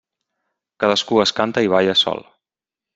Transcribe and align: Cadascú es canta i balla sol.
Cadascú 0.85 1.21
es 1.27 1.35
canta 1.43 1.67
i 1.69 1.73
balla 1.77 1.97
sol. 2.05 2.29